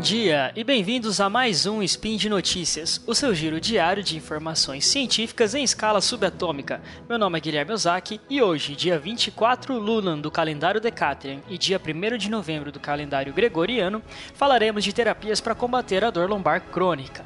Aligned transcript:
dia 0.00 0.52
e 0.56 0.64
bem-vindos 0.64 1.20
a 1.20 1.28
mais 1.28 1.66
um 1.66 1.82
Spin 1.82 2.16
de 2.16 2.28
Notícias, 2.28 3.02
o 3.06 3.14
seu 3.14 3.34
giro 3.34 3.60
diário 3.60 4.02
de 4.02 4.16
informações 4.16 4.86
científicas 4.86 5.54
em 5.54 5.62
escala 5.62 6.00
subatômica. 6.00 6.80
Meu 7.08 7.18
nome 7.18 7.36
é 7.36 7.40
Guilherme 7.40 7.72
Ozaki 7.72 8.20
e 8.28 8.40
hoje, 8.40 8.74
dia 8.74 8.98
24 8.98 9.78
Lunan 9.78 10.18
do 10.18 10.30
calendário 10.30 10.80
Decatrian 10.80 11.40
e 11.48 11.58
dia 11.58 11.78
1 11.78 12.16
de 12.16 12.30
novembro 12.30 12.72
do 12.72 12.80
calendário 12.80 13.34
Gregoriano, 13.34 14.02
falaremos 14.34 14.82
de 14.82 14.92
terapias 14.92 15.40
para 15.40 15.54
combater 15.54 16.04
a 16.04 16.10
dor 16.10 16.28
lombar 16.28 16.62
crônica. 16.62 17.24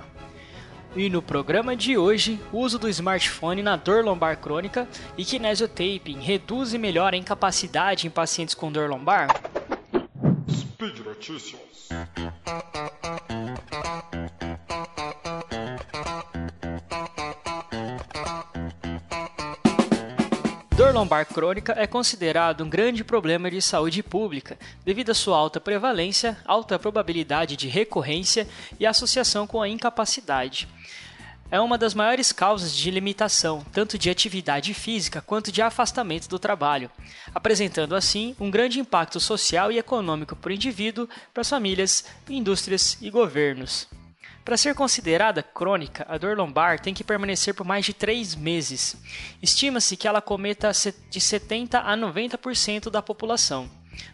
E 0.96 1.08
no 1.08 1.22
programa 1.22 1.76
de 1.76 1.96
hoje, 1.96 2.40
o 2.52 2.58
uso 2.58 2.78
do 2.78 2.88
smartphone 2.88 3.62
na 3.62 3.76
dor 3.76 4.04
lombar 4.04 4.38
crônica 4.38 4.88
e 5.16 5.24
kinesiotaping 5.24 6.18
reduz 6.20 6.74
e 6.74 6.78
melhora 6.78 7.14
a 7.14 7.18
incapacidade 7.18 8.06
em 8.06 8.10
pacientes 8.10 8.54
com 8.54 8.72
dor 8.72 8.90
lombar? 8.90 9.28
Speed 10.50 10.98
Notícias. 10.98 11.60
Dor 20.76 20.92
lombar 20.92 21.24
crônica 21.24 21.74
é 21.76 21.86
considerado 21.86 22.62
um 22.62 22.68
grande 22.68 23.02
problema 23.02 23.50
de 23.50 23.62
saúde 23.62 24.02
pública, 24.02 24.58
devido 24.84 25.10
à 25.10 25.14
sua 25.14 25.36
alta 25.36 25.58
prevalência, 25.58 26.36
alta 26.44 26.78
probabilidade 26.78 27.56
de 27.56 27.66
recorrência 27.66 28.46
e 28.78 28.84
associação 28.84 29.46
com 29.46 29.62
a 29.62 29.68
incapacidade. 29.68 30.68
É 31.48 31.60
uma 31.60 31.78
das 31.78 31.94
maiores 31.94 32.32
causas 32.32 32.74
de 32.74 32.90
limitação, 32.90 33.64
tanto 33.72 33.96
de 33.96 34.10
atividade 34.10 34.74
física 34.74 35.20
quanto 35.20 35.52
de 35.52 35.62
afastamento 35.62 36.28
do 36.28 36.40
trabalho, 36.40 36.90
apresentando 37.32 37.94
assim 37.94 38.34
um 38.40 38.50
grande 38.50 38.80
impacto 38.80 39.20
social 39.20 39.70
e 39.70 39.78
econômico 39.78 40.34
para 40.34 40.50
o 40.50 40.54
indivíduo, 40.54 41.08
para 41.32 41.42
as 41.42 41.48
famílias, 41.48 42.04
indústrias 42.28 42.98
e 43.00 43.10
governos. 43.10 43.88
Para 44.44 44.56
ser 44.56 44.74
considerada 44.74 45.42
crônica, 45.42 46.04
a 46.08 46.18
dor 46.18 46.36
lombar 46.36 46.80
tem 46.80 46.94
que 46.94 47.04
permanecer 47.04 47.54
por 47.54 47.66
mais 47.66 47.84
de 47.84 47.92
três 47.92 48.34
meses. 48.34 48.96
Estima-se 49.42 49.96
que 49.96 50.06
ela 50.06 50.20
cometa 50.20 50.70
de 51.10 51.20
70% 51.20 51.74
a 51.74 51.96
90% 51.96 52.90
da 52.90 53.02
população. 53.02 53.68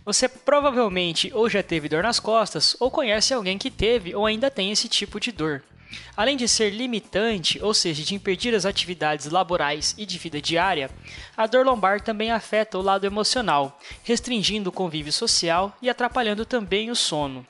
Você 0.05 0.29
provavelmente 0.29 1.31
ou 1.35 1.49
já 1.49 1.63
teve 1.63 1.89
dor 1.89 2.03
nas 2.03 2.21
costas, 2.21 2.77
ou 2.81 2.91
conhece 2.91 3.35
alguém 3.35 3.59
que 3.59 3.71
teve 3.71 4.15
ou 4.15 4.25
ainda 4.25 4.51
tem 4.51 4.71
esse 4.71 4.89
tipo 4.89 5.19
de 5.19 5.33
dor. 5.33 5.63
Além 6.17 6.37
de 6.37 6.47
ser 6.47 6.71
limitante, 6.71 7.59
ou 7.63 7.73
seja, 7.73 8.03
de 8.03 8.15
impedir 8.15 8.55
as 8.55 8.67
atividades 8.67 9.27
laborais 9.27 9.95
e 9.97 10.05
de 10.05 10.19
vida 10.19 10.41
diária, 10.41 10.91
a 11.37 11.47
dor 11.47 11.65
lombar 11.65 12.01
também 12.01 12.31
afeta 12.31 12.79
o 12.79 12.83
lado 12.83 13.07
emocional, 13.07 13.81
restringindo 14.05 14.71
o 14.71 14.73
convívio 14.73 15.13
social 15.13 15.77
e 15.81 15.89
atrapalhando 15.89 16.45
também 16.45 16.91
o 16.91 16.97
sono. 16.97 17.47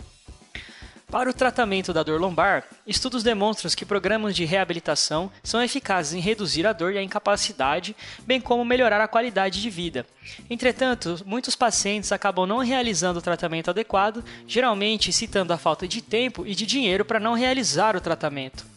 Para 1.12 1.28
o 1.28 1.34
tratamento 1.34 1.92
da 1.92 2.02
dor 2.02 2.18
lombar, 2.18 2.64
estudos 2.86 3.22
demonstram 3.22 3.70
que 3.76 3.84
programas 3.84 4.34
de 4.34 4.46
reabilitação 4.46 5.30
são 5.44 5.62
eficazes 5.62 6.14
em 6.14 6.20
reduzir 6.20 6.66
a 6.66 6.72
dor 6.72 6.94
e 6.94 6.96
a 6.96 7.02
incapacidade, 7.02 7.94
bem 8.26 8.40
como 8.40 8.64
melhorar 8.64 8.98
a 8.98 9.06
qualidade 9.06 9.60
de 9.60 9.68
vida. 9.68 10.06
Entretanto, 10.48 11.20
muitos 11.26 11.54
pacientes 11.54 12.12
acabam 12.12 12.46
não 12.46 12.60
realizando 12.60 13.18
o 13.18 13.22
tratamento 13.22 13.68
adequado, 13.68 14.24
geralmente 14.46 15.12
citando 15.12 15.52
a 15.52 15.58
falta 15.58 15.86
de 15.86 16.00
tempo 16.00 16.46
e 16.46 16.54
de 16.54 16.64
dinheiro 16.64 17.04
para 17.04 17.20
não 17.20 17.34
realizar 17.34 17.94
o 17.94 18.00
tratamento. 18.00 18.71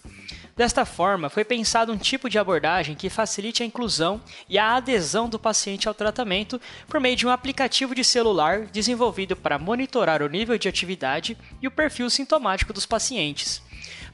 Desta 0.56 0.86
forma, 0.86 1.30
foi 1.30 1.44
pensado 1.44 1.92
um 1.92 1.98
tipo 1.98 2.30
de 2.30 2.40
abordagem 2.40 2.96
que 2.96 3.10
facilite 3.10 3.62
a 3.62 3.66
inclusão 3.66 4.22
e 4.48 4.58
a 4.58 4.78
adesão 4.78 5.28
do 5.28 5.38
paciente 5.38 5.86
ao 5.86 5.94
tratamento 5.94 6.62
por 6.88 7.02
meio 7.02 7.18
de 7.18 7.28
um 7.28 7.30
aplicativo 7.30 7.94
de 7.94 8.06
celular 8.06 8.62
desenvolvido 8.68 9.36
para 9.36 9.60
monitorar 9.60 10.22
o 10.22 10.30
nível 10.30 10.58
de 10.58 10.70
atividade 10.70 11.38
e 11.62 11.68
o 11.68 11.72
perfil 11.72 12.10
sintomático 12.10 12.72
dos 12.72 12.86
pacientes. 12.86 13.62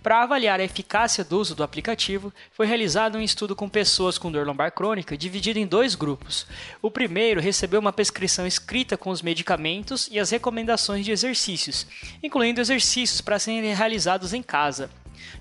Para 0.01 0.23
avaliar 0.23 0.59
a 0.59 0.63
eficácia 0.63 1.23
do 1.23 1.37
uso 1.39 1.53
do 1.53 1.61
aplicativo, 1.61 2.33
foi 2.53 2.65
realizado 2.65 3.19
um 3.19 3.21
estudo 3.21 3.55
com 3.55 3.69
pessoas 3.69 4.17
com 4.17 4.31
dor 4.31 4.47
lombar 4.47 4.71
crônica, 4.71 5.15
dividido 5.15 5.59
em 5.59 5.67
dois 5.67 5.93
grupos. 5.93 6.47
O 6.81 6.89
primeiro 6.89 7.39
recebeu 7.39 7.79
uma 7.79 7.93
prescrição 7.93 8.47
escrita 8.47 8.97
com 8.97 9.11
os 9.11 9.21
medicamentos 9.21 10.09
e 10.11 10.19
as 10.19 10.31
recomendações 10.31 11.05
de 11.05 11.11
exercícios, 11.11 11.85
incluindo 12.23 12.59
exercícios 12.59 13.21
para 13.21 13.37
serem 13.37 13.75
realizados 13.75 14.33
em 14.33 14.41
casa 14.41 14.89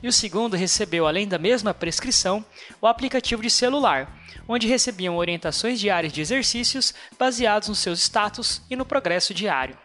e 0.02 0.08
o 0.08 0.12
segundo 0.12 0.56
recebeu, 0.56 1.06
além 1.06 1.26
da 1.26 1.38
mesma 1.38 1.74
prescrição, 1.74 2.44
o 2.80 2.86
aplicativo 2.86 3.42
de 3.42 3.50
celular, 3.50 4.20
onde 4.48 4.66
recebiam 4.66 5.16
orientações 5.16 5.78
diárias 5.78 6.12
de 6.12 6.20
exercícios 6.20 6.94
baseados 7.18 7.68
nos 7.68 7.78
seus 7.78 8.00
status 8.00 8.62
e 8.70 8.76
no 8.76 8.84
progresso 8.84 9.32
diário. 9.32 9.76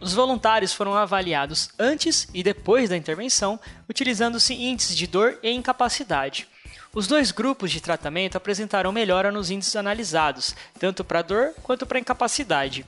Os 0.00 0.12
voluntários 0.12 0.72
foram 0.72 0.94
avaliados 0.94 1.70
antes 1.78 2.28
e 2.34 2.42
depois 2.42 2.90
da 2.90 2.96
intervenção, 2.96 3.58
utilizando-se 3.88 4.54
índices 4.54 4.96
de 4.96 5.06
dor 5.06 5.38
e 5.42 5.50
incapacidade. 5.50 6.46
Os 6.94 7.06
dois 7.06 7.30
grupos 7.30 7.70
de 7.70 7.80
tratamento 7.80 8.36
apresentaram 8.36 8.90
melhora 8.90 9.30
nos 9.30 9.50
índices 9.50 9.76
analisados, 9.76 10.54
tanto 10.78 11.04
para 11.04 11.22
dor 11.22 11.52
quanto 11.62 11.84
para 11.84 11.98
incapacidade. 11.98 12.86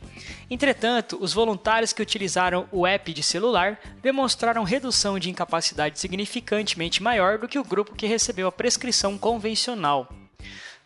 Entretanto, 0.51 1.19
os 1.21 1.33
voluntários 1.33 1.93
que 1.93 2.03
utilizaram 2.03 2.67
o 2.73 2.87
app 2.87 3.13
de 3.13 3.23
celular 3.23 3.79
demonstraram 4.01 4.65
redução 4.65 5.19
de 5.19 5.31
incapacidade 5.31 5.99
significantemente 5.99 7.03
maior 7.03 7.39
do 7.39 7.49
que 7.49 7.59
o 7.59 7.65
grupo 7.65 7.95
que 7.95 8.07
recebeu 8.07 8.49
a 8.49 8.53
prescrição 8.53 9.19
convencional. 9.19 10.09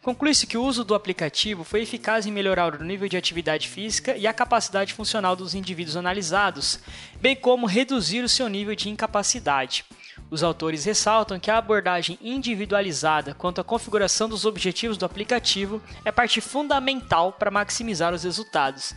Conclui-se 0.02 0.48
que 0.48 0.58
o 0.58 0.64
uso 0.64 0.82
do 0.82 0.96
aplicativo 0.96 1.62
foi 1.62 1.82
eficaz 1.82 2.26
em 2.26 2.32
melhorar 2.32 2.74
o 2.74 2.82
nível 2.82 3.08
de 3.08 3.16
atividade 3.16 3.68
física 3.68 4.16
e 4.16 4.26
a 4.26 4.32
capacidade 4.32 4.92
funcional 4.92 5.36
dos 5.36 5.54
indivíduos 5.54 5.96
analisados, 5.96 6.80
bem 7.20 7.36
como 7.36 7.66
reduzir 7.66 8.24
o 8.24 8.28
seu 8.28 8.48
nível 8.48 8.74
de 8.74 8.88
incapacidade. 8.88 9.84
Os 10.32 10.42
autores 10.42 10.86
ressaltam 10.86 11.38
que 11.38 11.50
a 11.50 11.58
abordagem 11.58 12.18
individualizada 12.22 13.34
quanto 13.34 13.60
à 13.60 13.64
configuração 13.64 14.30
dos 14.30 14.46
objetivos 14.46 14.96
do 14.96 15.04
aplicativo 15.04 15.78
é 16.06 16.10
parte 16.10 16.40
fundamental 16.40 17.34
para 17.34 17.50
maximizar 17.50 18.14
os 18.14 18.24
resultados. 18.24 18.94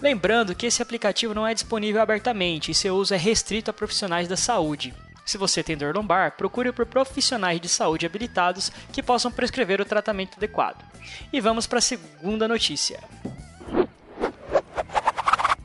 Lembrando 0.00 0.54
que 0.54 0.64
esse 0.64 0.80
aplicativo 0.80 1.34
não 1.34 1.46
é 1.46 1.52
disponível 1.52 2.00
abertamente 2.00 2.70
e 2.70 2.74
seu 2.74 2.96
uso 2.96 3.12
é 3.12 3.18
restrito 3.18 3.70
a 3.70 3.74
profissionais 3.74 4.28
da 4.28 4.36
saúde. 4.36 4.94
Se 5.26 5.36
você 5.36 5.62
tem 5.62 5.76
dor 5.76 5.94
lombar, 5.94 6.38
procure 6.38 6.72
por 6.72 6.86
profissionais 6.86 7.60
de 7.60 7.68
saúde 7.68 8.06
habilitados 8.06 8.72
que 8.94 9.02
possam 9.02 9.30
prescrever 9.30 9.82
o 9.82 9.84
tratamento 9.84 10.38
adequado. 10.38 10.82
E 11.30 11.38
vamos 11.38 11.66
para 11.66 11.80
a 11.80 11.82
segunda 11.82 12.48
notícia. 12.48 12.98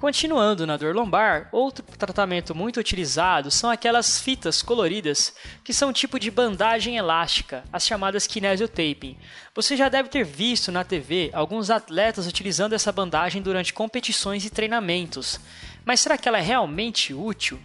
Continuando 0.02 0.66
na 0.66 0.78
dor 0.78 0.96
lombar, 0.96 1.48
outro 1.52 1.86
tratamento 1.96 2.56
muito 2.56 2.80
utilizado 2.80 3.52
são 3.52 3.70
aquelas 3.70 4.20
fitas 4.20 4.64
coloridas, 4.64 5.32
que 5.64 5.72
são 5.72 5.90
um 5.90 5.94
tipo 5.94 6.20
de 6.20 6.32
bandagem 6.32 6.98
elástica, 6.98 7.64
as 7.72 7.86
chamadas 7.86 8.26
kinesiotaping. 8.26 9.16
Você 9.54 9.78
já 9.78 9.90
deve 9.90 10.10
ter 10.10 10.26
visto 10.26 10.72
na 10.72 10.84
TV 10.84 11.30
alguns 11.32 11.70
atletas 11.70 12.26
utilizando 12.26 12.74
essa 12.74 12.92
bandagem 12.92 13.44
durante 13.44 13.74
competições 13.74 14.44
e 14.44 14.50
treinamentos. 14.50 15.40
Mas 15.86 16.00
será 16.00 16.18
que 16.18 16.28
ela 16.28 16.40
é 16.40 16.42
realmente 16.42 17.14
útil? 17.14 17.60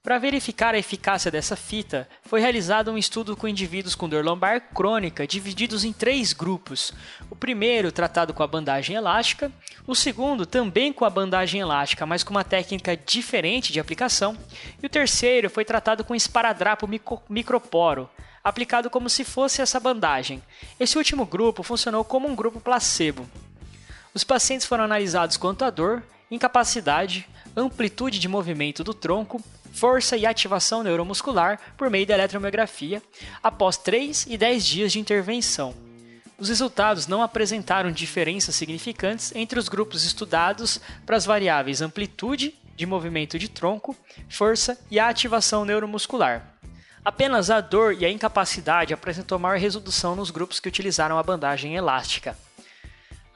Para 0.00 0.16
verificar 0.16 0.74
a 0.74 0.78
eficácia 0.78 1.28
dessa 1.28 1.56
fita, 1.56 2.08
foi 2.22 2.40
realizado 2.40 2.90
um 2.90 2.96
estudo 2.96 3.36
com 3.36 3.48
indivíduos 3.48 3.96
com 3.96 4.08
dor 4.08 4.24
lombar 4.24 4.60
crônica, 4.72 5.26
divididos 5.26 5.84
em 5.84 5.92
três 5.92 6.32
grupos. 6.32 6.92
O 7.28 7.34
primeiro, 7.34 7.90
tratado 7.90 8.32
com 8.32 8.42
a 8.42 8.46
bandagem 8.46 8.94
elástica, 8.94 9.50
o 9.86 9.96
segundo, 9.96 10.46
também 10.46 10.92
com 10.92 11.04
a 11.04 11.10
bandagem 11.10 11.60
elástica, 11.60 12.06
mas 12.06 12.22
com 12.22 12.30
uma 12.30 12.44
técnica 12.44 12.96
diferente 12.96 13.72
de 13.72 13.80
aplicação, 13.80 14.38
e 14.80 14.86
o 14.86 14.88
terceiro 14.88 15.50
foi 15.50 15.64
tratado 15.64 16.04
com 16.04 16.14
esparadrapo 16.14 16.88
microporo, 17.28 18.08
aplicado 18.42 18.88
como 18.88 19.10
se 19.10 19.24
fosse 19.24 19.60
essa 19.60 19.80
bandagem. 19.80 20.40
Esse 20.78 20.96
último 20.96 21.26
grupo 21.26 21.64
funcionou 21.64 22.04
como 22.04 22.28
um 22.28 22.36
grupo 22.36 22.60
placebo. 22.60 23.28
Os 24.14 24.22
pacientes 24.22 24.66
foram 24.66 24.84
analisados 24.84 25.36
quanto 25.36 25.64
à 25.64 25.70
dor, 25.70 26.04
incapacidade, 26.30 27.28
amplitude 27.56 28.18
de 28.20 28.28
movimento 28.28 28.84
do 28.84 28.94
tronco, 28.94 29.42
força 29.72 30.16
e 30.16 30.26
ativação 30.26 30.82
neuromuscular 30.82 31.58
por 31.76 31.90
meio 31.90 32.06
da 32.06 32.14
eletromiografia 32.14 33.02
após 33.42 33.76
3 33.76 34.26
e 34.28 34.36
10 34.36 34.66
dias 34.66 34.92
de 34.92 34.98
intervenção. 34.98 35.74
Os 36.38 36.48
resultados 36.48 37.06
não 37.06 37.22
apresentaram 37.22 37.90
diferenças 37.90 38.54
significantes 38.54 39.34
entre 39.34 39.58
os 39.58 39.68
grupos 39.68 40.04
estudados 40.04 40.80
para 41.04 41.16
as 41.16 41.26
variáveis 41.26 41.82
amplitude 41.82 42.54
de 42.76 42.86
movimento 42.86 43.38
de 43.38 43.48
tronco, 43.48 43.96
força 44.28 44.78
e 44.88 45.00
ativação 45.00 45.64
neuromuscular. 45.64 46.54
Apenas 47.04 47.50
a 47.50 47.60
dor 47.60 47.94
e 47.94 48.04
a 48.04 48.10
incapacidade 48.10 48.94
apresentou 48.94 49.38
maior 49.38 49.58
resolução 49.58 50.14
nos 50.14 50.30
grupos 50.30 50.60
que 50.60 50.68
utilizaram 50.68 51.18
a 51.18 51.22
bandagem 51.22 51.74
elástica. 51.74 52.36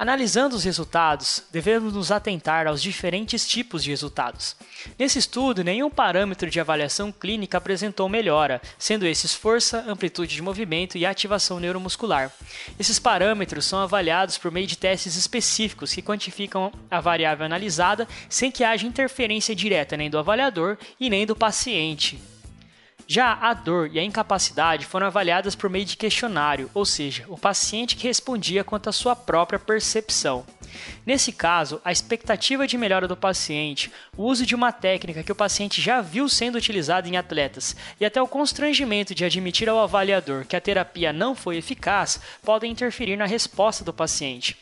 Analisando 0.03 0.57
os 0.57 0.65
resultados, 0.65 1.45
devemos 1.53 1.95
nos 1.95 2.11
atentar 2.11 2.67
aos 2.67 2.83
diferentes 2.83 3.47
tipos 3.47 3.85
de 3.85 3.91
resultados. 3.91 4.57
Nesse 4.99 5.21
estudo, 5.21 5.63
nenhum 5.63 5.89
parâmetro 5.89 6.51
de 6.51 6.59
avaliação 6.59 7.13
clínica 7.13 7.59
apresentou 7.59 8.09
melhora, 8.09 8.61
sendo 8.77 9.07
esses 9.07 9.33
força, 9.33 9.85
amplitude 9.87 10.35
de 10.35 10.43
movimento 10.43 10.99
e 10.99 11.07
ativação 11.07 11.61
neuromuscular. 11.61 12.33
Esses 12.81 12.99
parâmetros 12.99 13.65
são 13.65 13.79
avaliados 13.79 14.37
por 14.37 14.51
meio 14.51 14.67
de 14.67 14.77
testes 14.77 15.15
específicos 15.15 15.95
que 15.95 16.03
quantificam 16.03 16.73
a 16.91 17.01
variável 17.01 17.47
analisada 17.47 18.09
sem 18.29 18.51
que 18.51 18.65
haja 18.65 18.85
interferência 18.85 19.55
direta 19.55 19.97
nem 19.97 20.11
do 20.11 20.19
avaliador 20.19 20.79
e 20.99 21.09
nem 21.09 21.25
do 21.25 21.37
paciente. 21.37 22.32
Já 23.15 23.35
a 23.43 23.53
dor 23.53 23.91
e 23.93 23.99
a 23.99 24.03
incapacidade 24.03 24.87
foram 24.87 25.07
avaliadas 25.07 25.55
por 25.55 25.69
meio 25.69 25.85
de 25.85 25.99
questionário, 25.99 26.71
ou 26.73 26.87
seja, 26.87 27.27
o 27.29 27.37
paciente 27.37 27.95
que 27.95 28.07
respondia 28.07 28.65
quanto 28.65 28.89
à 28.89 28.93
sua 28.93 29.15
própria 29.15 29.59
percepção. 29.59 30.47
Nesse 31.05 31.31
caso, 31.31 31.79
a 31.85 31.93
expectativa 31.93 32.67
de 32.67 32.79
melhora 32.79 33.07
do 33.07 33.15
paciente, 33.15 33.93
o 34.17 34.23
uso 34.23 34.47
de 34.47 34.55
uma 34.55 34.73
técnica 34.73 35.23
que 35.23 35.31
o 35.31 35.35
paciente 35.35 35.79
já 35.79 36.01
viu 36.01 36.27
sendo 36.27 36.57
utilizada 36.57 37.07
em 37.07 37.19
atletas 37.19 37.77
e 38.01 38.07
até 38.07 38.23
o 38.23 38.27
constrangimento 38.27 39.15
de 39.15 39.27
admitir 39.27 39.69
ao 39.69 39.79
avaliador 39.79 40.47
que 40.47 40.57
a 40.57 40.61
terapia 40.63 41.13
não 41.13 41.35
foi 41.35 41.59
eficaz 41.59 42.19
podem 42.43 42.73
interferir 42.73 43.17
na 43.17 43.27
resposta 43.27 43.85
do 43.85 43.93
paciente. 43.93 44.57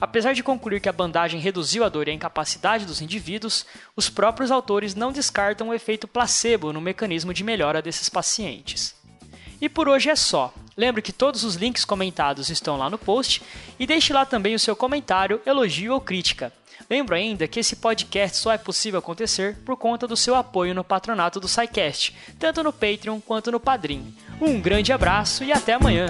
Apesar 0.00 0.32
de 0.32 0.42
concluir 0.42 0.80
que 0.80 0.88
a 0.88 0.92
bandagem 0.92 1.40
reduziu 1.40 1.84
a 1.84 1.88
dor 1.88 2.08
e 2.08 2.10
a 2.10 2.14
incapacidade 2.14 2.86
dos 2.86 3.02
indivíduos, 3.02 3.66
os 3.94 4.08
próprios 4.08 4.50
autores 4.50 4.94
não 4.94 5.12
descartam 5.12 5.68
o 5.68 5.74
efeito 5.74 6.08
placebo 6.08 6.72
no 6.72 6.80
mecanismo 6.80 7.34
de 7.34 7.44
melhora 7.44 7.82
desses 7.82 8.08
pacientes. 8.08 8.94
E 9.60 9.68
por 9.68 9.88
hoje 9.88 10.08
é 10.08 10.16
só. 10.16 10.54
Lembre 10.76 11.02
que 11.02 11.12
todos 11.12 11.44
os 11.44 11.56
links 11.56 11.84
comentados 11.84 12.48
estão 12.48 12.78
lá 12.78 12.88
no 12.88 12.96
post 12.96 13.42
e 13.78 13.86
deixe 13.86 14.12
lá 14.12 14.24
também 14.24 14.54
o 14.54 14.58
seu 14.58 14.74
comentário, 14.74 15.40
elogio 15.44 15.92
ou 15.92 16.00
crítica. 16.00 16.50
Lembro 16.88 17.14
ainda 17.14 17.46
que 17.46 17.60
esse 17.60 17.76
podcast 17.76 18.38
só 18.38 18.52
é 18.52 18.58
possível 18.58 18.98
acontecer 18.98 19.58
por 19.66 19.76
conta 19.76 20.06
do 20.06 20.16
seu 20.16 20.34
apoio 20.34 20.74
no 20.74 20.82
patronato 20.82 21.38
do 21.38 21.46
SciCast, 21.46 22.16
tanto 22.38 22.62
no 22.62 22.72
Patreon 22.72 23.20
quanto 23.20 23.52
no 23.52 23.60
Padrim. 23.60 24.14
Um 24.40 24.58
grande 24.58 24.92
abraço 24.92 25.44
e 25.44 25.52
até 25.52 25.74
amanhã! 25.74 26.06